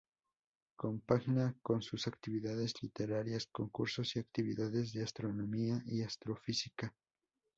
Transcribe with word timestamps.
Compagina 0.77 1.55
sus 1.81 2.07
actividades 2.07 2.73
literarias 2.81 3.45
con 3.45 3.69
cursos 3.69 4.15
y 4.15 4.19
actividades 4.19 4.93
de 4.93 5.03
Astronomía 5.03 5.83
y 5.85 6.01
Astrofísica. 6.01 6.95